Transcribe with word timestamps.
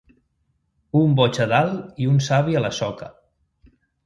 Un 0.99 1.13
boig 1.19 1.39
a 1.45 1.47
dalt 1.51 2.01
i 2.05 2.09
un 2.15 2.19
savi 2.29 2.59
a 2.59 2.65
la 2.65 2.73
soca. 2.79 3.13